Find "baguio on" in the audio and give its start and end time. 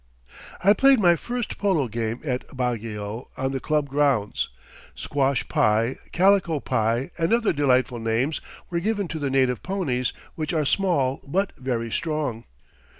2.47-3.51